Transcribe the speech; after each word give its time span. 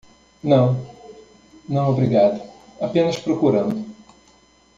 Não? 0.43 0.83
não, 1.69 1.91
obrigado? 1.91 2.41
apenas 2.79 3.19
procurando. 3.19 3.85